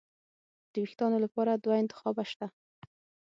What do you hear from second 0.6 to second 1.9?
د وېښتانو لپاره دوه